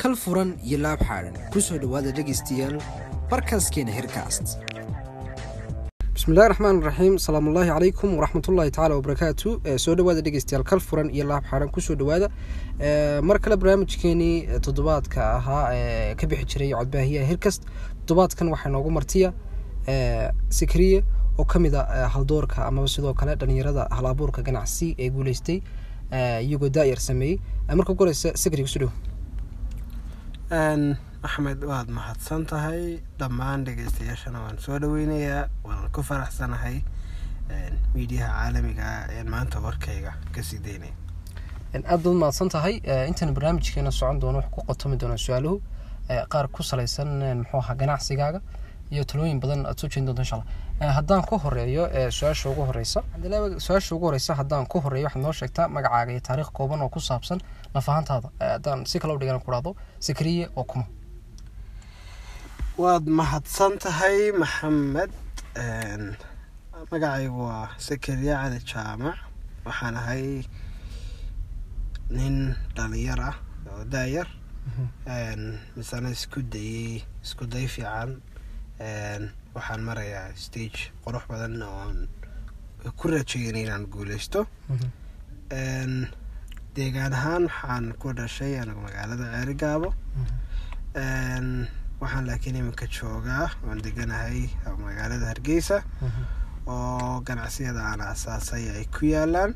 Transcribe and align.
kal 0.00 0.14
furan 0.22 0.50
iyo 0.68 0.78
laab 0.84 1.00
xaadhan 1.08 1.34
ku 1.52 1.58
soo 1.66 1.78
dhowaada 1.82 2.10
dhegaystayaal 2.18 2.76
barkaaskeena 3.30 3.92
herkast 3.98 4.46
bismillahi 6.24 6.48
raxmaan 6.52 6.78
raxiim 6.88 7.14
salaamullaahi 7.24 7.68
calaykum 7.74 8.10
waraxmatullaahi 8.18 8.70
tacaala 8.74 8.94
wabarakaatu 8.98 9.48
soo 9.84 9.94
dhowaada 9.98 10.22
dhegeystayaal 10.26 10.64
kal 10.70 10.80
furan 10.88 11.08
iyo 11.16 11.24
laab 11.30 11.44
xaadhan 11.50 11.68
ku 11.74 11.80
soo 11.86 11.94
dhowaada 12.00 12.28
mar 13.28 13.38
kale 13.44 13.56
barnaamijkeenii 13.62 14.34
toddobaadka 14.66 15.20
ahaa 15.38 15.64
ee 15.74 16.14
ka 16.20 16.26
bixi 16.30 16.44
jiray 16.52 16.70
codbaahiyaha 16.78 17.26
herkast 17.30 17.62
toddobaadkan 18.06 18.48
waxaa 18.54 18.70
noogu 18.74 18.90
martiya 18.98 19.32
sikriye 20.58 21.04
oo 21.38 21.44
ka 21.44 21.58
mid 21.58 21.74
a 21.74 22.08
haldoorka 22.14 22.66
amaba 22.66 22.88
sidoo 22.88 23.14
kale 23.14 23.36
dhalinyarada 23.36 23.88
hal 23.96 24.06
abuurka 24.12 24.40
ganacsi 24.48 24.94
ee 24.98 25.10
guuleystay 25.10 25.58
iyagoo 26.46 26.68
daayar 26.68 27.00
sameeyey. 27.00 27.36
Marka 27.76 27.92
ugu 27.92 28.02
horeysa 28.04 28.32
sikri 28.36 28.62
ku 28.62 28.68
soo 28.68 28.80
dhow 28.84 28.92
axmed 31.26 31.60
waad 31.70 31.88
mahadsan 31.98 32.42
tahay 32.50 32.82
dhammaan 33.20 33.64
dhegeystayaashana 33.66 34.38
waan 34.44 34.58
soo 34.64 34.78
dhaweynayaa 34.82 35.48
waan 35.68 35.88
ku 35.94 36.02
faraxsanahay 36.08 36.76
miidiyaha 37.94 38.32
caalamiga 38.40 38.88
ee 39.16 39.22
maanta 39.34 39.60
warkayga 39.66 40.12
ka 40.34 40.42
sii 40.48 40.58
daynaya 40.66 40.94
aad 41.92 42.02
baad 42.04 42.16
mahadsan 42.22 42.48
tahay 42.54 42.74
intaan 43.10 43.34
barnaamijkeena 43.36 43.90
socon 44.00 44.20
doono 44.22 44.38
wax 44.40 44.48
ku 44.54 44.60
qotomi 44.68 44.96
doona 45.02 45.16
su'aaluhu 45.26 45.56
qaar 46.32 46.46
ku 46.54 46.62
salaysan 46.70 47.08
muxuu 47.40 47.58
ahaa 47.62 47.74
ganacsigaaga 47.82 48.40
iyo 48.94 49.04
talooyin 49.10 49.40
badan 49.44 49.66
aad 49.66 49.78
soo 49.80 49.88
jeedin 49.92 50.06
doonto 50.06 50.22
insha 50.22 50.36
allah 50.36 50.94
haddaan 50.98 51.22
ku 51.28 51.38
horeeyo 51.44 51.84
su'aasha 52.18 52.50
ugu 52.52 52.62
horeysa 52.70 53.00
su'aasha 53.66 53.94
ugu 53.96 54.06
horeysa 54.08 54.34
haddaan 54.40 54.66
ku 54.72 54.80
horeeyo 54.84 55.06
waxaad 55.06 55.22
noo 55.26 55.32
sheegtaa 55.40 55.68
magacaaga 55.76 56.10
iyo 56.12 56.20
taariikh 56.28 56.50
kooban 56.58 56.82
oo 56.82 56.88
ku 56.88 57.00
saabsan 57.00 57.40
lafahantaada. 57.74 58.28
Haddaan 58.40 58.86
si 58.86 58.98
kale 59.00 59.12
u 59.14 59.18
dhigan 59.18 59.40
ku 59.40 59.50
dhahdo 59.54 59.70
sikriye 60.06 60.48
oo 60.56 60.64
kuma 60.64 60.84
waad 62.82 63.04
mahadsan 63.18 63.72
tahay 63.82 64.32
maxamed. 64.40 65.10
Magacaygu 66.90 67.40
waa 67.48 67.68
sakariya 67.86 68.34
cali 68.42 68.58
jaamac 68.70 69.18
waxaan 69.66 69.96
ahay 70.00 70.24
nin 72.16 72.36
dhalinyar 72.76 73.20
ah 73.30 73.36
oo 73.70 73.84
daayar. 73.92 74.28
Misena 75.76 76.08
isku 76.16 76.40
dayey 76.52 77.02
isku 77.24 77.44
day 77.52 77.66
fiican. 77.74 78.10
Waxaan 79.54 79.80
marayaa 79.88 80.34
stage 80.44 80.80
qurux 81.04 81.24
badan 81.30 81.62
oon 81.62 81.96
ku 82.98 83.04
rajeyn 83.08 83.56
inaan 83.62 83.86
guuleysto. 83.92 84.40
Deegaan 86.74 87.14
ahaan 87.18 87.44
waxaan 87.48 87.84
ku 88.00 88.06
dhashay 88.18 88.52
anigu 88.60 88.80
magaalada 88.86 89.24
ceerigaabo 89.34 89.88
waxaan 92.04 92.26
laakiin 92.28 92.56
iminka 92.60 92.86
joogaa 92.96 93.46
oon 93.66 93.78
deganahay 93.86 94.40
magaalada 94.84 95.26
hargeysa. 95.32 95.76
Oo 96.66 97.20
ganacsiyada 97.26 97.80
aan 97.90 98.00
asaasay 98.12 98.64
ay 98.76 98.84
ku 98.94 99.02
yaalaan. 99.14 99.52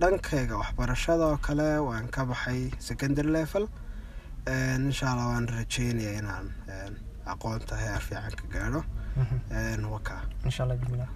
Dhankayga 0.00 0.54
waxbarashada 0.62 1.24
oo 1.32 1.38
kale 1.46 1.68
waan 1.88 2.06
ka 2.14 2.24
baxay 2.30 2.70
secondary 2.78 3.30
level. 3.38 3.64
Insha 4.46 5.06
allah 5.12 5.26
waan 5.32 5.46
rajeynaya 5.56 6.12
inaan 6.20 6.46
aqoonta 7.32 7.74
heer 7.82 8.00
fiican 8.08 8.34
ka 8.40 8.46
gaadho. 8.54 8.80
Allah 10.62 10.76
bismillah. 10.80 11.08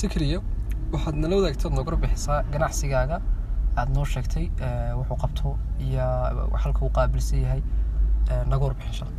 Sikriyo 0.00 0.40
waxaad 0.92 1.16
nala 1.22 1.34
wadaagtad 1.38 1.72
nooga 1.76 1.96
bixisaa 2.02 2.40
ganacsigaaga 2.52 3.16
aada 3.76 3.92
noo 3.96 4.04
sheegtay 4.14 4.46
wuxuu 4.98 5.18
qabto 5.22 5.48
iyo 5.86 6.06
halka 6.62 6.80
uu 6.84 6.92
qaabilsan 6.98 7.40
yahay 7.44 7.62
naga 8.50 8.64
warbixin 8.66 9.10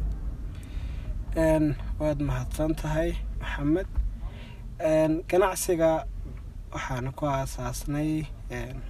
waad 2.00 2.20
mahadsan 2.30 2.72
tahay 2.82 3.12
maxamed. 3.42 3.88
Ganacsiga 5.30 5.92
waxaan 6.74 7.12
ku 7.18 7.24
aasaasnay 7.28 8.12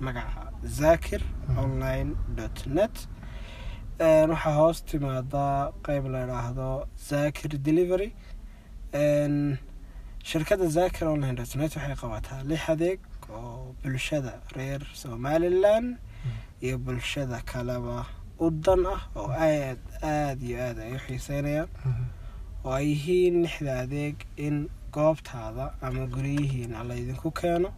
magaca 0.06 0.44
zakir 0.80 1.22
online 1.64 2.12
dot 2.38 2.58
net. 2.78 2.96
Waxaa 4.32 4.56
hoos 4.59 4.78
timaadaa 4.90 5.72
qeyb 5.86 6.06
la 6.14 6.20
idhaahdo 6.26 6.70
zakir 7.09 7.52
delivery. 7.68 8.09
Shirkadda 10.30 10.68
zakir 10.78 11.06
online 11.14 11.36
dot 11.42 11.52
net 11.56 11.72
waxay 11.78 11.96
qabataa 12.02 12.44
lix 12.50 12.64
adeeg 12.74 13.00
oo 13.30 13.75
bulshada 13.84 14.34
reer 14.56 14.81
somalilan 14.94 15.97
iyo 16.62 16.78
bulshada 16.78 17.41
kaleba 17.52 18.06
u 18.40 18.50
dan 18.52 18.86
ah 18.86 19.02
oo 19.16 19.30
aad 19.31 19.80
aada 20.03 20.44
iyo 20.46 20.58
aada 20.68 20.81
ay 20.84 20.94
u 20.97 21.00
xiiseynayaan. 21.08 21.69
Oo 22.66 22.74
ay 22.74 22.85
yihiin 22.91 23.41
lixda 23.44 23.80
adeeg 23.84 24.16
in 24.38 24.69
goobtaada 24.91 25.66
ama 25.81 26.06
guryihiina 26.08 26.84
laydinku 26.90 27.31
keeno. 27.31 27.69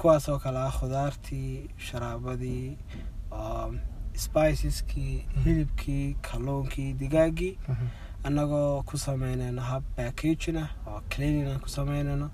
Kuwaas 0.00 0.28
oo 0.28 0.38
kale 0.38 0.58
ah 0.58 0.70
khudaartii 0.78 1.68
sharaabadii 1.86 2.76
spiceskii 4.24 5.26
hilibkii 5.44 6.16
kalluunkii 6.22 6.92
digaagii 7.00 7.58
annagoo 8.26 8.82
ku 8.88 8.96
sameynayno 9.06 9.62
hab 9.70 9.82
backagin 9.96 10.56
ah 10.64 10.70
oo 10.86 11.00
cleaning 11.12 11.48
aan 11.52 11.60
ku 11.64 11.68
sameynayno. 11.78 12.28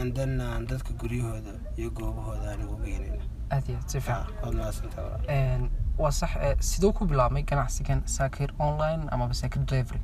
Andanna 0.00 0.44
aan 0.54 0.66
dadka 0.70 0.92
guryahooda 1.00 1.52
iyo 1.78 1.90
goobahooda 1.90 2.46
aan 2.52 2.62
ugu 2.66 2.76
geynayno 2.86 3.22
aad 3.54 3.64
iyo 3.68 3.76
aad 3.78 3.88
si 3.92 4.00
fiican. 4.00 4.54
Mahadsantahay 4.58 5.68
waa 6.02 6.10
sax 6.20 6.30
siduu 6.70 6.92
ku 6.96 7.02
bilaabmay 7.10 7.42
ganacsigan 7.50 8.00
sakir 8.16 8.50
online 8.58 9.02
amaba 9.14 9.34
sakir 9.42 9.62
delivery? 9.70 10.00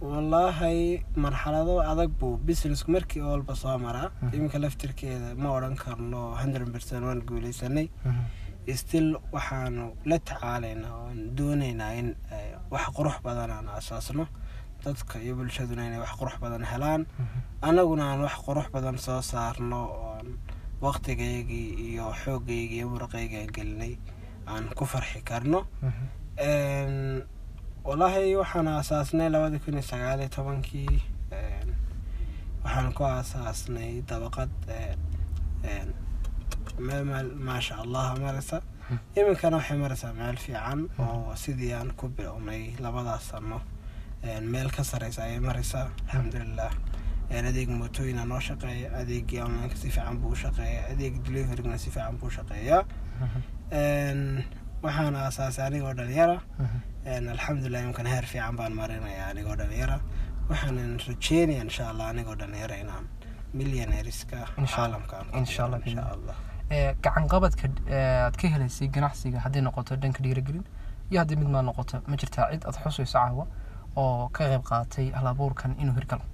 Wallaahi 0.00 1.04
marxalado 1.24 1.74
adag 1.90 2.10
buu 2.20 2.36
businessku 2.48 2.90
markii 2.90 3.22
walba 3.22 3.54
soo 3.54 3.78
maraa. 3.78 4.10
Iminka 4.34 4.58
laftirkeeda 4.58 5.34
ma 5.42 5.48
odhan 5.56 5.76
karno 5.84 6.20
hundred 6.42 6.66
percent 6.74 7.04
waan 7.06 7.20
guuleysanay 7.28 7.88
still 8.80 9.08
waxaanu 9.34 9.84
la 10.10 10.18
tacaalaynaa 10.28 10.94
oan 11.04 11.18
dooneynaa 11.38 11.92
in 12.00 12.08
wax 12.72 12.84
qurux 12.96 13.16
badan 13.26 13.50
aan 13.56 13.68
asaasno 13.78 14.24
dadka 14.84 15.14
iyo 15.24 15.34
bulshaduna 15.38 15.82
inay 15.88 16.00
wax 16.04 16.12
qurux 16.20 16.36
badan 16.42 16.64
helaan. 16.72 17.02
Annaguna 17.66 18.04
aan 18.10 18.20
wax 18.26 18.34
qurux 18.46 18.66
badan 18.74 18.96
soo 19.06 19.20
saarno 19.30 19.80
oon 20.06 20.28
waqtigaygii 20.84 21.68
iyo 21.88 22.06
xoogaygii 22.22 22.76
iyo 22.78 22.86
muruqaygii 22.92 23.40
aan 23.42 23.52
gelinay 23.56 23.94
aan 24.50 24.64
ku 24.78 24.84
farxi 24.92 25.20
karno. 25.28 25.60
Wallaahi 27.86 28.36
waxaan 28.42 28.66
aasaasnay 28.68 29.28
labada 29.34 29.58
kun 29.62 29.74
iyo 29.78 29.82
sagaal 29.90 30.20
iyo 30.20 30.28
tobankii. 30.36 30.96
Waxaan 32.64 32.90
ku 32.96 33.02
aasaasnay 33.04 33.92
dabaqad 34.08 34.50
maasha 37.46 37.74
allah 37.84 38.06
maraysa 38.22 38.58
iminkana 39.18 39.56
waxay 39.60 39.78
maraysaa 39.84 40.12
meel 40.20 40.36
fiican 40.44 40.80
oo 41.04 41.34
sidii 41.42 41.72
aan 41.78 41.90
ku 41.98 42.08
bilownay 42.16 42.62
labadaas 42.84 43.24
sano 43.30 43.58
meel 44.52 44.70
ka 44.76 44.82
sareysa 44.90 45.20
ayay 45.26 45.40
maraysaa 45.48 45.86
alxamdulilah 46.06 46.72
adeeg 47.50 47.68
mootooyina 47.80 48.24
noo 48.30 48.40
shaqeeya 48.48 48.88
adeegii 49.00 49.40
onlineka 49.46 49.76
si 49.82 49.88
fiican 49.94 50.16
buu 50.22 50.34
shaqeeya 50.42 50.80
adeeg 50.92 51.14
deliverygna 51.26 51.78
si 51.84 51.90
fiican 51.94 52.16
buu 52.20 52.30
shaqeeyaa 52.36 52.82
waxaan 54.84 55.14
aasaasay 55.16 55.64
anigoo 55.66 55.94
dhalinyara. 55.98 56.36
Alxamdulilah 57.34 57.80
iminkana 57.84 58.10
heer 58.14 58.26
fiican 58.32 58.56
baan 58.58 58.72
marinaya 58.80 59.24
anigoo 59.32 59.56
dhalinyara. 59.60 59.96
Waxaanan 60.50 60.92
rajeynaya 61.08 61.62
insha 61.66 61.84
allah 61.90 62.06
anigoo 62.12 62.34
dhalinyara 62.40 62.76
inaan 62.84 63.04
millionairiska 63.58 64.38
caalamka 64.74 65.16
insha 65.86 66.04
allah 66.14 66.36
insha 66.72 66.88
allah 66.88 66.96
gacan 67.02 67.28
qabadka 67.28 67.68
aad 67.92 68.34
ka 68.40 68.48
helaysay 68.48 68.88
ganacsiga 68.88 69.38
hadday 69.44 69.62
noqoto 69.62 69.96
dhanka 69.96 70.22
dhiirigelin 70.24 70.64
iyo 71.10 71.20
haddii 71.20 71.36
mid 71.36 71.48
maa 71.48 71.62
noqoto 71.62 72.00
ma 72.06 72.16
jirtaa 72.16 72.50
cid 72.52 72.64
aad 72.64 72.76
xusayso 72.84 73.12
caawa 73.18 73.46
oo 73.96 74.28
ka 74.32 74.44
qayb 74.50 74.62
qaadatay 74.70 75.10
hal 75.12 75.26
abuurkan 75.26 75.76
inuu 75.82 75.94
hirgalo 75.98 76.24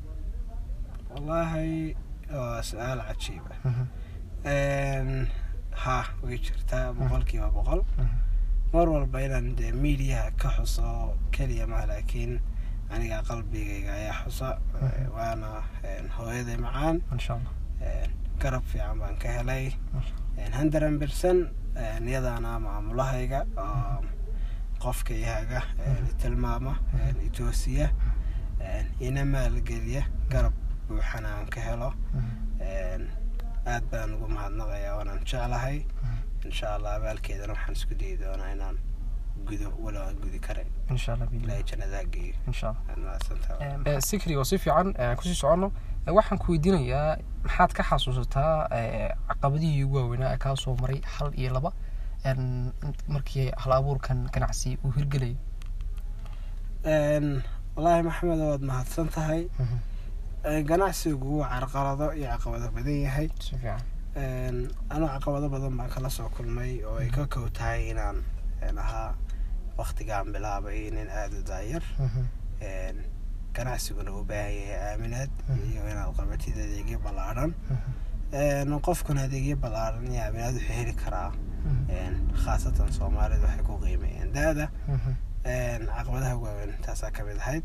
wallaahi 1.14 1.96
waa 2.32 2.62
su'aal 2.62 3.00
cajiiba 3.08 3.54
ha 5.84 5.96
way 6.22 6.38
jirtaa 6.38 6.92
boqolkiiba 6.98 7.48
boqol. 7.56 7.82
Mar 8.72 8.86
walba 8.88 9.18
inaan 9.26 9.54
dee 9.56 9.72
miidiyaha 9.72 10.30
ka 10.36 10.48
xuso 10.56 11.14
keliya 11.32 11.66
ma 11.66 11.86
laakiin 11.86 12.40
aniga 12.90 13.22
qalbigayga 13.28 13.92
ayaa 13.94 14.18
xusa 14.24 14.48
waana 15.16 15.62
hooyaday 16.16 16.56
macaan. 16.56 16.96
Garab 18.42 18.62
fiican 18.70 18.98
baan 19.00 19.16
ka 19.22 19.28
helay 19.28 19.72
hundred 20.58 20.98
percent 21.00 21.48
iyadaana 22.08 22.58
maamulahayga 22.66 23.40
oo 23.56 24.04
qofka 24.82 25.12
ihaga 25.14 25.60
tilmaama 26.20 26.72
itoosiya 27.26 27.88
ina 29.06 29.22
maalgeliya 29.24 30.02
garab 30.32 30.54
buuxana 30.88 31.28
aan 31.36 31.46
ka 31.54 31.60
helo. 31.60 31.90
Aad 33.72 33.84
baan 33.90 34.10
ugu 34.14 34.28
mahadnaqayaa 34.36 34.96
waanaan 34.98 35.20
jeclahay. 35.30 35.78
Insha 36.46 36.66
allah 36.76 36.92
abaalkeedana 36.98 37.52
waxaan 37.56 37.74
isku 37.78 37.94
dayi 38.00 38.14
doonaa 38.22 38.50
inaan 38.54 38.76
Eh, 43.86 44.00
sikri 44.08 44.36
oo 44.36 44.44
si 44.44 44.58
fiican 44.58 44.94
eh, 44.98 45.14
ku 45.16 45.22
sii 45.22 45.34
soconno. 45.34 45.72
Eh, 46.06 46.12
waxaan 46.18 46.38
ku 46.38 46.52
weydiinayaa 46.52 47.16
maxaad 47.44 47.72
ka 47.76 47.82
xasuusataa 47.90 48.68
eh, 48.78 49.10
caqabadihii 49.28 49.84
ugu 49.84 49.96
waaweynaa 49.96 50.32
ee 50.34 50.38
kaa 50.44 50.56
soo 50.56 50.76
maray 50.80 51.00
hal 51.14 51.30
iyo 51.40 51.50
laba? 51.56 51.72
Markii 53.08 53.50
hal 53.62 53.72
abuurkan 53.72 54.28
ganacsi 54.34 54.78
uu 54.84 54.90
hirgelayay 54.96 55.36
Een, 56.84 57.42
wallaahi 57.76 58.02
maxamed 58.02 58.38
waad 58.40 58.62
mahadsan 58.70 59.08
tahay. 59.08 59.48
Een, 60.44 60.64
ganacsigu 60.66 61.38
waa 61.40 61.48
carqalado 61.60 62.12
iyo 62.18 62.26
caqabado 62.32 62.68
badan 62.76 62.98
yahay. 63.06 63.28
Anuu 64.90 65.08
caqabado 65.14 65.48
badan 65.48 65.76
baan 65.78 65.90
kala 65.90 66.10
soo 66.10 66.28
kulmay 66.36 66.82
oo 66.84 66.96
ay 66.98 67.10
ka 67.10 67.26
kow 67.26 67.48
tahay 67.58 67.90
inaan 67.90 68.22
ahaa 68.78 69.14
waktigaan 69.80 70.32
bilaabay 70.34 70.90
nin 70.96 71.08
aada 71.20 71.36
u 71.40 71.42
daayar 71.50 71.82
Een, 72.60 72.96
ganacsiguna 73.56 74.10
u 74.12 74.24
baahan 74.30 74.54
yahay 74.54 74.90
aaminaad 74.92 75.30
Mhm. 75.48 75.70
iyo 75.70 75.82
inaad 75.92 76.10
qabatid 76.18 76.56
adeegyo 76.64 76.98
ballaadhan 77.06 77.54
Een, 78.32 78.70
qofkuna 78.86 79.22
adeegyo 79.28 79.56
ballaadhan 79.64 80.06
iyo 80.12 80.20
aaminaad 80.22 80.54
wuxuu 80.54 80.74
heli 80.80 80.94
karaa. 81.04 81.30
Khaasatan 82.44 82.92
soomaalidu 82.98 83.42
waxay 83.46 83.62
ku 83.68 83.78
qiimeeyeen 83.84 84.32
da-da 84.36 84.66
caqabadaha 85.44 86.34
waaweyn 86.44 86.72
taasaa 86.84 87.10
ka 87.10 87.24
mid 87.24 87.38
ahayd. 87.38 87.64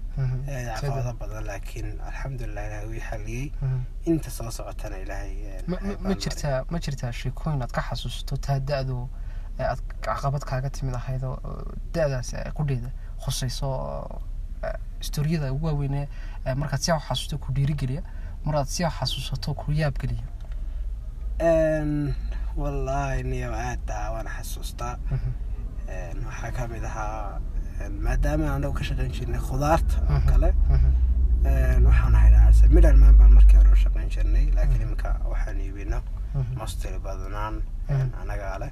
Caqabado 0.79 1.13
badan 1.21 1.43
laakiin 1.49 1.87
alxamdulilah 2.09 2.63
ilaahay 2.67 2.87
wii 2.93 3.03
xaliyey 3.09 3.51
inta 4.05 4.29
soo 4.37 4.51
socotana 4.51 4.97
ilaahay 5.03 5.63
ma 6.05 6.13
jirtaa 6.23 6.63
ma 6.71 6.79
jirtaa 6.85 7.11
sheekooyin 7.21 7.61
aad 7.61 7.71
ka 7.77 7.81
xasuusato 7.89 8.37
taa 8.37 8.59
da-du 8.59 9.09
ee 9.59 9.63
aad 9.71 9.79
caqabad 10.05 10.43
kaaga 10.49 10.69
timid 10.69 10.95
ahayd 10.95 11.23
oo 11.23 11.37
da-daas 11.93 12.33
ee 12.33 12.51
qudheeda 12.57 12.89
khusayso 13.23 13.67
oo, 13.69 14.21
istoriyada 15.03 15.53
ugu 15.55 15.65
waaweynee 15.67 16.07
markaad 16.61 16.81
si 16.85 16.91
xasuusto 17.07 17.37
ku 17.43 17.51
dhiirigeliya 17.55 18.01
maraad 18.45 18.67
si 18.75 18.83
xasuusato 18.97 19.53
ku 19.61 19.71
yaabgeliya 19.71 20.23
wallaahi 22.61 23.23
niyo 23.31 23.49
aad 23.53 23.79
taa 23.89 24.11
waan 24.13 24.27
xasuustaa 24.35 24.95
waxaa 26.25 26.51
ka 26.57 26.67
mid 26.73 26.83
ahaa 26.85 27.39
maadaama 28.05 28.53
anagu 28.55 28.73
ka 28.79 28.83
shaqayn 28.89 29.11
jirnay 29.17 29.39
khudaarta 29.49 29.95
oo 30.13 30.21
kale 30.31 30.49
waxaan 31.87 32.15
haynaa 32.23 32.51
midhalmaan 32.75 33.15
baan 33.19 33.31
markii 33.37 33.57
hore 33.59 33.71
u 33.77 33.79
shaqayn 33.85 34.09
jirnay 34.15 34.45
laakiin 34.57 34.81
iminka 34.85 35.09
waxaan 35.31 35.59
iibino 35.65 35.99
Mhm. 36.33 36.53
mostly 36.57 36.97
badnaan 37.05 37.55
anagaa 38.21 38.55
leh 38.61 38.71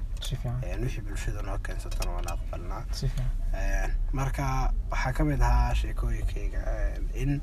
wixii 0.82 1.02
bulshada 1.06 1.42
noo 1.42 1.58
keensatana 1.66 2.10
waan 2.16 2.28
aqbalnaa 2.34 2.82
marka 4.12 4.44
waxaa 4.90 5.12
ka 5.16 5.24
mid 5.24 5.40
ahaa 5.42 5.74
sheekooyinkayga 5.80 6.60
in 7.22 7.40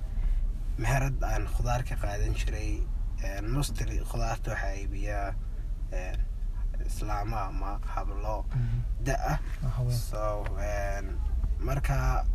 meherad 0.78 1.24
aan 1.24 1.46
khudaar 1.56 1.82
ka 1.90 1.96
qaadan 2.04 2.34
jiray 2.40 2.72
mostly 3.56 4.00
khudaarta 4.12 4.52
waxaa 4.52 4.74
iibiyaa 4.82 5.34
islaamo 6.90 7.38
ama 7.38 7.80
hablo. 7.94 8.46
Mhm. 8.56 8.80
da'ah 9.08 9.38
so 9.92 10.46
marka 11.60 12.26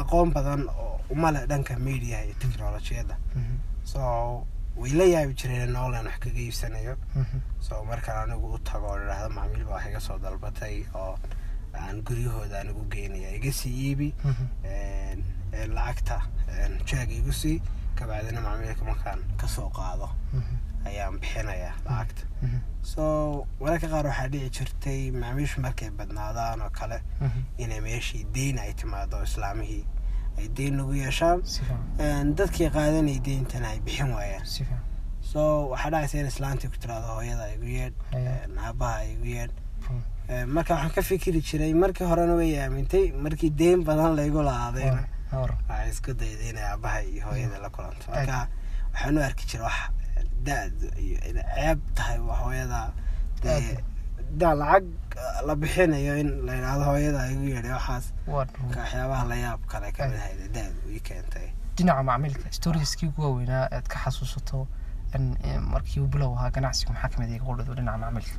aqoon 0.00 0.30
badan 0.34 0.68
oo 0.68 1.00
uma 1.10 1.30
leh 1.32 1.46
dhanka 1.50 1.74
media 1.78 2.18
iyo 2.24 2.34
technolojiyadda 2.42 3.16
Mhm. 3.34 3.56
so 3.84 4.00
way 4.80 4.90
la 5.00 5.04
yaabi 5.04 5.34
jireen 5.40 5.68
in 5.68 5.76
online 5.76 6.06
wax 6.08 6.18
kaga 6.24 6.40
iibsanayo. 6.40 6.94
Mhm. 7.14 7.38
so 7.60 7.84
markaan 7.84 8.18
anigu 8.30 8.54
u 8.54 8.58
tago 8.58 8.86
oo 8.92 8.98
idhaahdo 9.02 9.28
macmiil 9.38 9.64
baa 9.64 9.74
wax 9.76 9.86
iga 9.90 10.00
soo 10.00 10.18
dalbatay 10.18 10.76
oo 10.94 11.18
aan 11.74 12.02
guryahooda 12.06 12.60
anigu 12.60 12.82
geynaya 12.92 13.30
iga 13.38 13.52
sii 13.52 13.74
iibi 13.86 14.08
Mhm. 14.24 14.44
lacagta 15.76 16.20
jeeg 16.88 17.10
igu 17.10 17.32
sii 17.32 17.60
kabacdina 17.94 18.40
macmiilka 18.40 18.84
markaan 18.84 19.20
ka 19.36 19.46
soo 19.48 19.68
qaado. 19.70 20.08
Mhm. 20.32 20.56
ayaan 20.88 21.18
bixinaya 21.20 21.72
lacagta. 21.84 22.22
So 22.82 23.46
mararka 23.60 23.88
qaar 23.92 24.06
waxaa 24.06 24.28
dhici 24.32 24.50
jirtay 24.56 25.10
macmiishu 25.12 25.60
markay 25.60 25.90
badnaadaan 25.90 26.60
oo 26.62 26.70
kale 26.70 26.98
inay 27.58 27.80
meeshii 27.80 28.24
deyn 28.34 28.58
ay 28.58 28.72
timaado 28.74 29.22
islaamihii 29.22 29.84
deyn 30.48 30.76
nagu 30.80 30.94
yeeshaan 30.94 31.42
dadkii 32.38 32.70
qaadanay 32.76 33.18
deyntana 33.26 33.68
ay 33.74 33.80
bixin 33.80 34.10
waayaan. 34.16 34.46
So 35.30 35.68
waxaa 35.72 35.90
dhacaysa 35.90 36.18
in 36.20 36.26
islaantii 36.26 36.68
ku 36.72 36.76
tiraado 36.82 37.06
hooyada 37.16 37.46
igu 37.54 37.66
yeedh 37.66 37.94
aabaha 38.66 39.04
igu 39.14 39.26
yeedh. 39.36 39.54
Marka 40.54 40.74
waxaan 40.74 40.92
ka 40.94 41.02
fikiri 41.02 41.40
jiray 41.42 41.74
markii 41.74 42.06
horena 42.10 42.34
way 42.40 42.52
aamintay 42.58 43.12
markii 43.12 43.50
deyn 43.50 43.84
badan 43.84 44.16
laygu 44.18 44.42
lahaadayna. 44.48 45.04
Waxaan 45.32 45.88
isku 45.92 46.14
dayday 46.14 46.50
inay 46.50 46.66
aabaha 46.72 47.02
iyo 47.02 47.22
hooyada 47.28 47.58
la 47.62 47.68
kulanto 47.70 48.06
marka 48.10 48.48
waxaan 48.92 49.16
u 49.18 49.22
arki 49.28 49.44
jiray 49.50 49.64
wax 49.66 49.78
da-d 50.46 50.78
iyo 51.06 51.18
inay 51.30 51.46
ceeb 51.54 51.78
tahay 51.94 52.18
hooyada. 52.18 52.80
Dee 53.42 53.78
Aad. 54.20 54.38
da 54.40 54.54
lacag 54.54 54.84
uh, 55.16 55.46
la 55.46 55.54
bixinayo 55.56 56.14
in 56.22 56.28
la 56.46 56.52
yidhaahdo 56.58 56.84
hooyada 56.90 57.30
igu 57.32 57.44
yeedhay 57.54 57.72
waxaas. 57.78 58.12
Waxyaabaha 58.28 59.24
la 59.30 59.36
yaab 59.44 59.60
kale 59.72 59.88
ka 59.96 60.08
mid 60.08 60.16
ahayd 60.20 60.52
da-du 60.54 60.92
ii 60.96 61.00
keentay. 61.08 61.48
Dhinaca 61.76 62.02
macmiilka 62.10 62.52
storieskii 62.58 63.08
ugu 63.08 63.22
waaweynaa 63.22 63.64
aad 63.76 63.86
ka 63.88 63.98
xasuusato 64.04 64.66
in 65.16 65.36
in 65.44 65.60
markii 65.72 66.06
bilow 66.12 66.32
ahaa 66.36 66.50
ganacsigu 66.50 66.92
maxaa 66.92 67.08
ka 67.12 67.18
mid 67.20 67.30
iga 67.36 67.44
qudhado 67.44 67.74
dhinaca 67.74 67.98
macmiilka? 68.04 68.36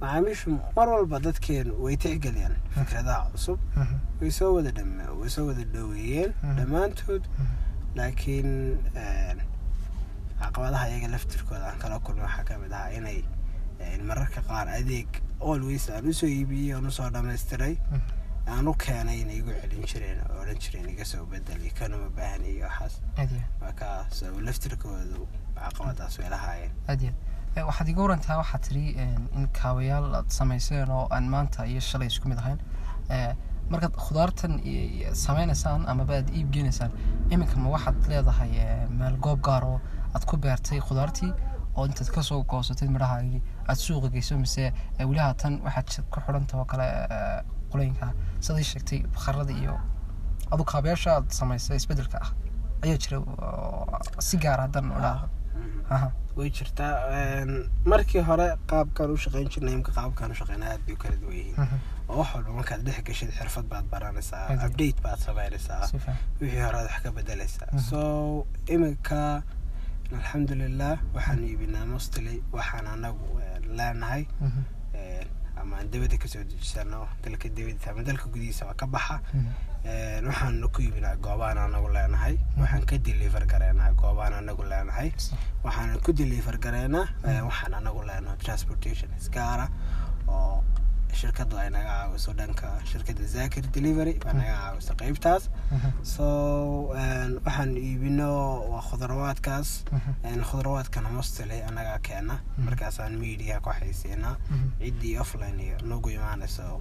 Macaamiishu 0.00 0.50
mar 0.76 0.88
walba 0.88 1.18
dadkeen 1.20 1.70
way 1.78 1.96
tixgeliyaan 1.96 2.56
fikradaha 2.74 3.30
cusub. 3.32 3.58
Mhm. 3.76 3.96
way 4.20 4.30
soo 4.30 4.54
wada 4.56 4.70
dhame 4.72 5.04
way 5.20 5.28
soo 5.30 5.46
wada 5.46 5.64
dhoweeyeen 5.64 6.34
Mhm. 6.42 6.56
dhammaantood. 6.58 7.22
Laakiin 7.94 8.78
caqabadaha 10.40 10.88
iyaga 10.90 11.08
laftirkooda 11.14 11.66
aan 11.70 11.78
kala 11.78 11.98
kulmay 12.00 12.24
waxaa 12.26 12.44
ka 12.48 12.58
mid 12.58 12.72
ahaa 12.72 12.90
inay 12.98 13.22
mararka 14.04 14.40
qaar 14.48 14.68
adeeg 14.68 15.08
always 15.40 15.88
aan 15.90 16.06
u 16.08 16.12
soo 16.12 16.26
iibiyey 16.26 16.74
aan 16.74 16.86
u 16.86 16.90
soo 16.90 17.10
dhammaystiray. 17.10 17.78
Aan 18.48 18.68
u 18.68 18.72
keenay 18.74 19.20
inay 19.20 19.38
igu 19.42 19.52
celin 19.60 19.84
jireen 19.90 20.20
oo 20.30 20.40
odhan 20.42 20.58
jireen 20.64 20.88
iga 20.88 21.04
soo 21.04 21.26
bedel 21.26 21.60
iyo 21.62 21.72
kanuma 21.78 22.08
baahan 22.16 22.44
iyo 22.44 22.64
waxaas. 22.66 22.94
Iyo 23.18 23.42
markaas 23.60 24.22
laftirkoodu 24.46 25.26
caqabadaas 25.58 26.18
way 26.18 26.30
lahaayeen 26.30 27.14
waxaad 27.68 27.88
iga 27.88 28.02
warantaa 28.02 28.36
waxaad 28.42 28.62
tiri 28.68 28.84
in 29.36 29.48
kaabayaal 29.58 30.14
aad 30.14 30.30
samayseen 30.30 30.90
oo 30.90 31.06
aan 31.10 31.28
maanta 31.34 31.66
iyo 31.66 31.80
shalay 31.80 32.08
isku 32.08 32.28
mid 32.28 32.38
ahayn. 32.38 32.58
Markaad 33.72 33.94
khudaartan 34.04 34.54
sameynaysaan 35.12 35.84
amaba 35.92 36.14
aad 36.20 36.28
iib 36.38 36.48
geenaysaan 36.54 36.92
iminka 37.30 37.56
ma 37.56 37.68
waxaad 37.76 37.98
leedahay 38.08 38.52
meel 39.00 39.16
goob 39.24 39.40
gaar 39.44 39.64
oo 39.64 39.80
aad 40.14 40.24
ku 40.24 40.36
beertay 40.36 40.80
khudaartii 40.80 41.32
oo 41.78 41.84
intaad 41.90 42.10
ka 42.16 42.22
soo 42.28 42.40
goosatay 42.52 42.88
midhahaagii 42.96 43.40
aad 43.70 43.78
suuqa 43.86 44.08
geyso 44.14 44.38
mise 44.44 44.64
eh, 44.98 45.04
weli 45.08 45.20
haatan 45.26 45.54
waxaad 45.66 45.88
ku 46.12 46.20
xidhanta 46.26 46.54
oo 46.60 46.64
kale 46.72 46.86
sidaad 48.44 48.60
ii 48.62 48.68
sheegtay 48.72 49.00
bakharada 49.14 49.52
iyo 49.62 49.74
adu 50.52 50.64
kaabayaasha 50.72 51.10
aad 51.16 51.26
samaysay 51.40 51.76
isbeddelka 51.80 52.18
ah 52.26 52.30
ayaa 52.84 52.98
jira 53.02 53.18
si 54.28 54.36
gaar 54.44 54.60
idhaahdo 55.00 55.28
Mhm. 55.58 55.94
aha. 55.94 56.08
Way 56.38 56.50
jirtaa 56.56 56.92
markii 57.92 58.22
hore 58.28 58.46
qaabkaan 58.70 59.10
u 59.14 59.16
jirnay 59.54 59.74
imka 59.78 59.92
qaabkaan 59.98 60.30
u 60.34 60.36
shaqaynaa 60.40 60.68
aad 60.74 60.82
bay 60.86 60.94
u 60.96 60.98
kala 61.02 61.16
duwan 61.22 61.36
yihiin 61.38 61.56
oo 62.08 62.18
wax 62.20 62.28
walba 62.34 62.52
markaad 62.58 62.82
dhex 62.86 63.00
geshid 63.08 63.30
xirfad 63.38 63.66
baad 63.72 63.86
baranaysaa 63.94 64.44
update 64.66 65.00
baad 65.06 65.18
samaynaysaa 65.26 65.80
wixii 66.40 66.60
hore 66.66 66.78
aad 66.80 66.88
wax 66.92 67.00
ka 67.06 67.10
bedelaysaa 67.18 67.70
so 67.90 67.98
iminka 68.74 69.18
alxamdulilah 70.16 70.96
waxaan 71.14 71.44
iibinaa 71.44 71.84
mostly 71.86 72.42
waxaan 72.52 72.86
anagu 72.86 73.26
eh, 73.40 73.58
leenahay. 73.76 74.22
Mhm. 74.40 74.62
eh, 74.94 75.26
ama 75.60 75.76
aan 75.76 75.90
dibadda 75.90 76.16
ka 76.18 76.28
soo 76.28 76.44
dejisano 76.44 77.08
dalka 77.22 77.48
dibadiisa 77.48 77.90
ama 77.90 78.02
dalka 78.02 78.26
gudihiisa 78.32 78.66
waa 78.66 78.74
ka 78.80 78.86
baxa. 78.86 79.20
Mhm. 79.34 79.50
Een, 79.84 80.24
waxaan 80.26 80.62
ku 80.72 80.82
iibinaa 80.82 81.16
goobaan 81.16 81.58
anagu 81.58 81.88
leenahay. 81.96 82.38
Waxaan 82.56 82.84
ka 82.86 82.96
deliver 82.98 83.44
gareynaa 83.46 83.92
goobaan 84.00 84.32
anagu 84.40 84.62
leenahay. 84.64 85.12
Waxaan 85.64 86.00
ku 86.00 86.12
deliver 86.12 86.56
gareynaa 86.58 87.06
eh, 87.28 87.42
waxaan 87.48 87.74
anagu 87.74 88.02
leenahay 88.08 88.36
transportation 88.38 89.10
isgaara 89.18 89.68
oo 90.28 90.64
shirkadu 91.12 91.58
ay 91.58 91.70
naga 91.70 91.88
caawiso 91.88 92.32
dhanka 92.32 92.68
shirkadda 92.84 93.24
zakir 93.26 93.64
delivery 93.72 94.14
baa 94.24 94.32
naga 94.32 94.54
caawiso 94.62 94.94
qeybtaas 94.94 95.50
Mhm. 95.72 95.90
so 96.04 96.24
waxaan 97.44 97.76
iibino 97.76 98.60
waa 98.70 98.82
khudrawaadkaas. 98.82 99.84
Een, 100.24 100.42
khudrawaadkana 100.44 101.08
mostly 101.10 101.62
anagaa 101.62 101.98
keena. 101.98 102.34
Mhm. 102.56 102.64
markaasaan 102.66 103.18
media 103.18 103.60
ku 103.60 103.70
xaysiinaa 103.70 104.36
ciddii 104.80 105.18
offline 105.18 105.60
iyo 105.62 105.76
nagu 105.82 106.10
imaanayso 106.10 106.80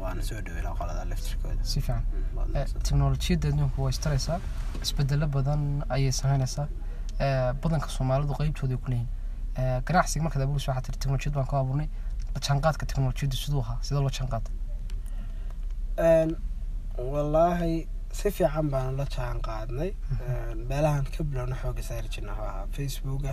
waana 0.00 0.22
soo 0.22 0.40
dhaweynaa 0.40 0.74
qolada 0.78 1.04
laftirkooda 1.04 1.64
si 1.64 1.80
fiican. 1.80 2.02
Mm, 2.36 2.56
Eh, 2.56 2.66
teknolojiyadda 2.82 3.48
adduunku 3.48 3.82
way 3.82 3.90
istaraysaa 3.90 4.38
isbedelo 4.82 5.26
badan 5.26 5.82
ayay 5.88 6.12
sameynaysaa 6.12 6.68
Eh, 7.18 7.52
badanka 7.62 7.88
soomaalidu 7.88 8.32
qeybtooda 8.34 8.76
ku 8.76 8.90
leeyihiin 8.90 9.08
Eh, 9.58 9.82
ganacsiga 9.86 10.22
markaad 10.24 10.42
abuurayso 10.42 10.70
waxaa 10.70 10.82
tiri 10.86 10.98
teknolojiyad 10.98 11.34
baan 11.34 11.46
ku 11.46 11.56
abuurnay 11.56 11.88
la 12.36 12.40
jaanqaadka 12.48 12.86
teknolojiyaddu 12.92 13.36
siduu 13.42 13.60
ahaa 13.66 13.78
sidoo 13.88 14.02
loo 14.06 14.14
jaanqaada 14.20 14.50
Een, 15.98 16.36
wallaahi 17.12 17.86
si 18.12 18.30
fiican 18.30 18.68
baanu 18.72 18.96
la 18.96 19.04
jaan 19.14 19.40
qaadnay 19.46 19.90
Een, 20.28 20.58
meelahan 20.70 21.04
ka 21.16 21.24
bilowna 21.24 21.56
xooga 21.62 21.82
saari 21.88 22.08
jirna 22.14 22.32
wuxuu 22.32 22.48
ahaa 22.50 22.66
facebooka 22.76 23.32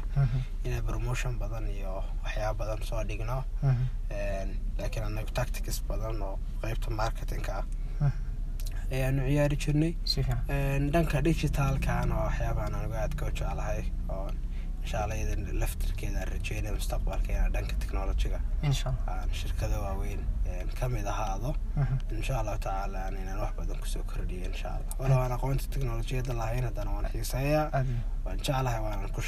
inaan 0.63 0.85
promotion 0.89 1.37
badan 1.41 1.67
iyo 1.67 1.93
waxyaaba 2.23 2.57
badan 2.65 2.83
soo 2.89 3.03
dhigno. 3.09 3.43
Een, 3.63 4.49
laakiin 4.77 5.05
anagu 5.09 5.31
tactics 5.39 5.81
badan 5.89 6.21
oo 6.21 6.39
qeybta 6.61 6.89
marketingka 7.01 7.53
ah. 8.01 8.11
Ayaanu 8.91 9.21
ciyaari 9.27 9.57
jirnay. 9.65 9.93
Dhanka 10.93 11.21
digitalkana 11.27 12.15
waa 12.15 12.25
waxyaabahan 12.29 12.75
anigu 12.79 12.95
aadka 13.03 13.25
u 13.25 13.31
jeclahay 13.39 13.83
oo 14.09 14.27
insha 14.83 14.97
allah 15.03 15.15
iyada 15.19 15.35
laftirkeeda 15.61 16.25
rajeynaya 16.33 16.73
mustaqbalka 16.79 17.29
inaan 17.33 17.51
dhanka 17.55 17.75
aan 19.07 19.29
shirkado 19.39 19.75
waaweyn 19.85 20.19
een, 20.51 20.69
ka 20.79 20.85
mid 20.95 21.05
ahaado. 21.13 21.55
Insha 22.19 22.33
allahu 22.41 22.57
tacaala 22.65 22.99
inaan 23.23 23.39
wax 23.43 23.53
badan 23.59 23.77
ku 23.83 23.87
soo 23.93 24.03
kordhiyo 24.11 24.45
insha 24.51 24.69
allah 24.75 24.93
walow 25.01 25.19
aan 25.23 25.31
aqoonta 25.37 25.65
teknolojiyadda 25.73 26.33
lahayn 26.41 26.63
haddana 26.69 26.91
waan 26.95 27.05
xiiseeyaa. 27.13 27.67
Waan 28.25 28.37
jeclahay 28.45 28.79
waanan 28.85 29.09
ku 29.15 29.21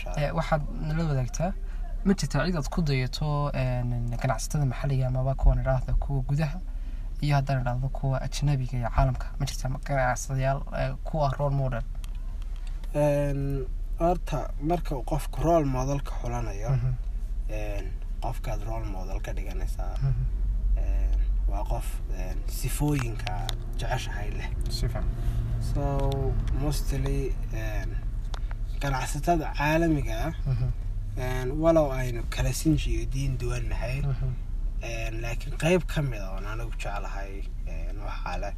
allah 0.00 0.16
Eh, 0.22 0.30
waxaad 0.38 0.62
nala 0.88 1.02
wadaagtaa 1.10 1.50
ma 2.06 2.12
jirtaa 2.20 2.44
cid 2.46 2.56
aad 2.60 2.68
ku 2.74 2.80
dayato 2.82 3.28
ganacsatada 4.22 4.64
maxalliga 4.72 5.06
amaba 5.06 5.34
kuwan 5.42 5.58
idhaahda 5.62 5.92
kuwa 6.04 6.20
gudaha 6.30 6.58
iyo 7.24 7.34
haddaan 7.38 7.60
idhaahdo 7.62 7.88
kuwa 7.98 8.16
ajnabiga 8.26 8.74
iyo 8.78 8.90
caalamka. 8.96 9.26
Ma 9.38 9.44
jirtaa 9.48 9.68
ganacsadayaal 9.88 10.60
eh, 10.80 10.92
kuwa 11.08 11.30
role 11.38 11.54
model 11.62 11.82
horta 12.94 14.50
marka 14.60 14.96
uu 14.96 15.02
qofku 15.10 15.42
role 15.42 15.64
modelka 15.66 16.12
xulanayo 16.20 16.70
Mhm, 16.70 16.94
qofkaad 18.22 18.60
role 18.68 18.84
model 18.86 19.20
ka 19.20 19.32
dhiganaysaa 19.32 19.94
mhm. 20.02 20.24
waa 21.50 21.64
qof 21.70 21.86
sifooyinka 22.46 23.46
jeceshahay 23.78 24.30
leh. 24.30 24.48
So 25.60 25.82
mostly 26.62 27.34
ganacsatada 28.80 29.52
caalamiga 29.58 30.14
ah 30.26 30.32
Mhm, 30.46 31.60
walow 31.62 31.92
aynu 31.92 32.22
kala 32.30 32.52
sinji 32.52 32.94
iyo 32.94 33.04
diin 33.06 33.38
duwannahay 33.38 34.02
laakiin 35.22 35.56
qeyb 35.62 35.82
ka 35.86 36.02
mid 36.02 36.20
a 36.20 36.30
oon 36.34 36.46
anigu 36.46 36.72
jeclahay 36.82 37.42
waxaa 38.06 38.36
leh 38.42 38.54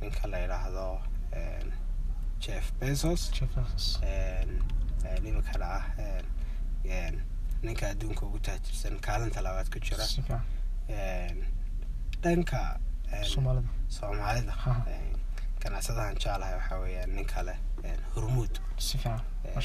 ninka 0.00 0.26
la 0.30 0.38
yidhaahdo 0.38 0.86
jeff 2.44 2.72
bezos. 2.80 3.22
Een, 4.02 4.50
iminkana 5.18 5.66
ah 5.78 5.84
ninka 7.62 7.86
adduunka 7.92 8.26
ugu 8.26 8.38
taajirsan 8.48 8.98
kaalinta 9.06 9.40
labaad 9.46 9.68
ku 9.72 9.78
jira 9.86 10.04
dhanka 12.22 12.60
soomaalida 13.96 14.52
ganacsadahan 15.62 16.14
jeclahay 16.22 16.54
waxaa 16.58 16.78
weeyaan 16.84 17.10
ninka 17.18 17.42
leh 17.48 17.56
een, 17.84 18.00
hormuud 18.14 18.60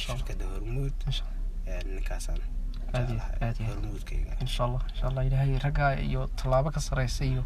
shirkadda 0.04 0.46
hormuud 0.54 0.94
ninkaasaan 1.96 2.40
hormuudkayga 3.72 4.38
insha 4.46 4.64
allah 4.68 4.82
insha 4.94 5.06
allah 5.10 5.24
ilaahay 5.28 5.58
raggaa 5.66 5.92
iyo 6.08 6.22
tallaabo 6.40 6.72
ka 6.72 6.80
sareysa 6.88 7.26
iyo 7.26 7.44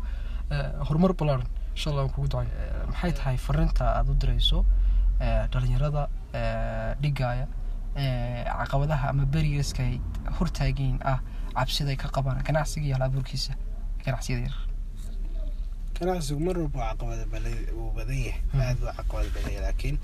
eh, 0.52 0.70
horumar 0.88 1.14
ballaaran. 1.20 1.48
Insha 1.76 1.90
allah 1.90 2.04
waan 2.06 2.14
kugu 2.16 2.28
ducay. 2.28 2.48
Eh, 2.48 2.86
maxay 2.92 3.12
tahay 3.20 3.38
fariinta 3.48 3.84
aada 3.98 4.12
u 4.12 4.16
dirayso? 4.22 4.60
eh, 4.60 4.66
dhalinyarada 5.52 6.04
dhigaaya 7.02 7.46
eh, 7.96 8.44
caqabadaha 8.60 9.10
ama 9.10 9.26
berigeska 9.26 9.84
ay 9.84 10.00
hortaagiin 10.40 10.98
ah 11.06 11.20
cabsida 11.56 11.90
ay 11.94 11.98
ka 12.04 12.08
qabaan 12.16 12.42
ganacsiga 12.44 12.86
iyo 12.88 12.96
halabuurkiisa. 12.98 13.54
Ganacsiyada 14.06 14.44
yar. 14.48 14.56
Ganacsigu 16.00 16.40
mar 16.46 16.58
walba 16.58 16.80
caqabada 16.92 17.26
wuu 17.78 17.92
badan 17.96 18.18
yahay. 18.28 18.42
Mhm. 18.54 18.62
aad 18.62 18.78
buu 18.80 18.92
caqabada 18.98 19.30
badan 19.36 19.52
yahay 19.54 19.62
laakiin 19.68 19.98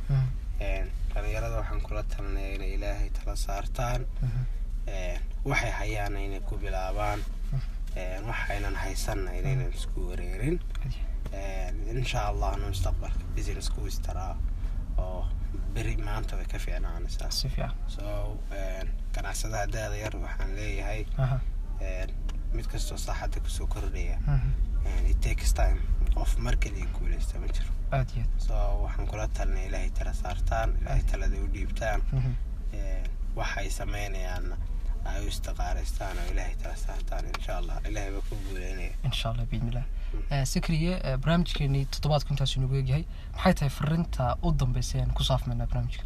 een, 0.62 0.86
dhalinyarada 1.14 1.56
waxaan 1.62 1.82
kula 1.82 2.04
talinayaa 2.12 2.56
inay 2.56 2.72
ilaahay 2.78 3.10
tala 3.18 3.36
saartaan. 3.36 4.02
Een, 4.88 5.18
waxay 5.46 5.72
hayaana 5.80 6.20
inay 6.28 6.42
ku 6.48 6.56
bilaabaan. 6.62 7.20
Waxaynan 8.30 8.76
haysanna 8.76 9.32
inaynan 9.40 9.72
isku 9.74 10.00
wareerin. 10.10 10.60
Insha 11.92 12.20
allahna 12.32 12.68
mustaqbalka 12.72 13.24
business 13.36 13.70
ku 13.74 13.88
istaraa 13.88 14.36
oo 15.00 15.26
beri 15.74 15.96
maanta 15.98 16.36
way 16.36 16.46
ka 16.46 16.60
so 17.88 18.04
een, 18.52 18.88
ganacsadaha 19.14 19.66
daada 19.76 19.96
yar 19.96 20.16
waxaan 20.26 20.56
leeyahay 20.56 21.06
Aha. 21.18 21.40
een, 21.82 22.10
mid 22.54 22.68
kastoo 22.68 22.98
saaxadda 22.98 23.40
ku 23.40 23.50
soo 23.50 23.68
kordhaya 23.68 24.18
Mhm. 24.20 24.50
een, 24.86 25.06
it 25.12 25.22
takes 25.22 25.54
time. 25.54 25.80
Qof 26.14 26.38
mar 26.38 26.56
kaliya 26.58 26.86
guuleysta 26.98 27.40
ma 27.40 27.48
jiro. 27.48 27.72
Aad 27.92 28.10
iyo 28.16 28.24
aad. 28.24 28.42
So 28.42 28.54
waxaan 28.84 29.08
kula 29.08 29.28
talinay 29.28 29.66
ilaahay 29.68 29.90
tala 29.90 30.14
saartaan 30.14 30.70
ilaahay 30.82 31.04
talada 31.12 31.38
u 31.38 31.48
dhiibtaan. 31.54 32.02
Mhm. 32.12 32.32
Waxay 33.36 33.70
sameynayaanna 33.70 34.56
ay 35.06 35.24
u 35.26 35.28
istiqaaraystaan 35.34 36.18
oo 36.22 36.28
ilaahay 36.34 36.56
tala 36.64 36.76
saartaan 36.86 37.26
insha 37.36 37.58
allah 37.62 37.78
ilaahay 37.90 38.12
baa 38.16 38.26
ku 38.30 38.36
guuleynaya 38.46 38.94
insha 39.10 39.30
allah 39.32 39.46
biidnillah 39.52 39.86
sakriye 40.54 40.94
eh, 41.08 41.18
barnaamijkeenii 41.24 41.86
toddobaadku 41.96 42.30
intaas 42.34 42.56
inagu 42.58 42.76
egyahay 42.82 43.06
maxay 43.36 43.54
tahay 43.60 43.70
fariinta 43.80 44.24
u 44.48 44.52
dambaysa 44.62 45.00
aan 45.04 45.12
ku 45.20 45.24
saafmaynaa 45.30 45.68
barnaamijka 45.72 46.04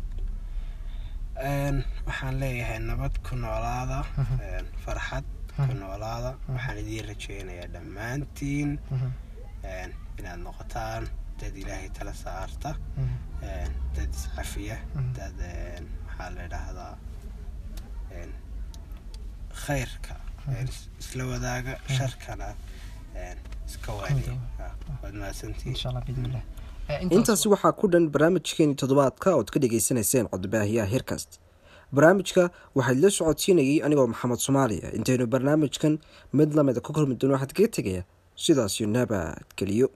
waxaan 2.07 2.39
leeyahay 2.43 2.79
nabad 2.89 3.15
ku 3.29 3.35
noolaada 3.43 4.00
farxad 4.85 5.25
ku 5.55 5.73
noolaada 5.81 6.31
waxaan 6.55 6.77
idiin 6.83 7.05
rajeynayaa 7.12 7.67
dhammaantiin 7.75 8.69
inaad 10.19 10.39
noqotaan 10.47 11.03
dad 11.41 11.55
ilaahay 11.63 11.89
tala 11.97 12.13
saarta 12.23 12.75
dad 13.95 14.12
iscafiya 14.19 14.77
dad 15.17 15.39
maxaa 16.05 16.29
la 16.35 16.41
idhaahdaa 16.50 16.93
khayrka 19.65 20.15
isla 21.00 21.24
wadaaga 21.31 21.74
sharkana 21.98 22.48
Ah, 24.60 24.72
biidnillah 26.07 26.41
Eh, 26.89 27.00
intaasi 27.15 27.48
waxaa 27.53 27.72
ku 27.79 27.88
dhan 27.88 28.10
barnaamijkeeni 28.13 28.75
toddobaadka 28.75 29.36
ood 29.39 29.50
ka 29.53 29.60
dhagaysanayseen 29.63 30.27
codbaahiyaha 30.33 30.89
hirkast 30.93 31.39
barnaamijka 31.95 32.50
waxaad 32.75 32.98
la 33.03 33.10
socodsiinayay 33.17 33.77
anigoo 33.86 34.07
maxamed 34.13 34.39
soomaaliya 34.45 34.91
intaynu 34.98 35.25
barnaamijkan 35.33 35.93
mid 36.39 36.50
lamida 36.57 36.81
ku 36.81 36.91
kulmi 36.93 37.15
doono 37.15 37.33
waxaad 37.36 37.53
kaga 37.57 37.69
tegaya 37.77 38.03
sidaasyo 38.36 38.88
nabad 38.88 39.39
geliyo 39.57 39.88